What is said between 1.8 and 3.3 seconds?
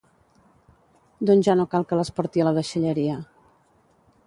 que les porti a la deixalleria